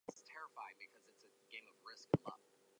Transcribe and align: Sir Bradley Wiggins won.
Sir 0.09 0.47
Bradley 0.55 0.87
Wiggins 1.85 2.07
won. 2.25 2.33